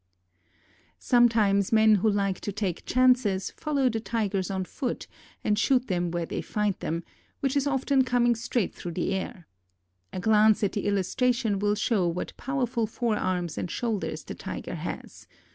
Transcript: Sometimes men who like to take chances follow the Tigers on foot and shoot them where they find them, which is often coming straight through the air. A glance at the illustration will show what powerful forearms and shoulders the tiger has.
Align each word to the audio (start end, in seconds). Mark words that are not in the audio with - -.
Sometimes 0.97 1.71
men 1.71 1.97
who 2.01 2.09
like 2.09 2.39
to 2.39 2.51
take 2.51 2.87
chances 2.87 3.51
follow 3.51 3.87
the 3.87 3.99
Tigers 3.99 4.49
on 4.49 4.65
foot 4.65 5.05
and 5.43 5.59
shoot 5.59 5.85
them 5.89 6.09
where 6.09 6.25
they 6.25 6.41
find 6.41 6.73
them, 6.79 7.03
which 7.39 7.55
is 7.55 7.67
often 7.67 8.03
coming 8.03 8.33
straight 8.33 8.73
through 8.73 8.93
the 8.93 9.13
air. 9.13 9.47
A 10.11 10.19
glance 10.19 10.63
at 10.63 10.71
the 10.71 10.87
illustration 10.87 11.59
will 11.59 11.75
show 11.75 12.07
what 12.07 12.35
powerful 12.35 12.87
forearms 12.87 13.59
and 13.59 13.69
shoulders 13.69 14.23
the 14.23 14.33
tiger 14.33 14.73
has. 14.73 15.27